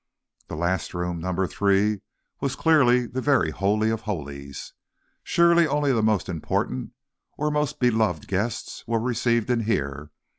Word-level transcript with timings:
The 0.47 0.55
last 0.55 0.95
room, 0.95 1.19
number 1.19 1.45
three, 1.45 2.01
was, 2.39 2.55
clearly, 2.55 3.05
the 3.05 3.21
very 3.21 3.51
holy 3.51 3.91
of 3.91 4.01
holies. 4.01 4.73
Surely, 5.21 5.67
only 5.67 5.93
the 5.93 6.01
most 6.01 6.27
important 6.27 6.93
or 7.37 7.51
most 7.51 7.79
beloved 7.79 8.27
guests 8.27 8.83
were 8.87 8.99
received 8.99 9.51
in 9.51 9.59
here. 9.59 10.09